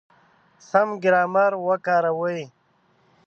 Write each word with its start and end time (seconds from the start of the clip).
سم 0.69 0.87
ګرامر 1.03 1.51
وکاروئ! 1.67 2.41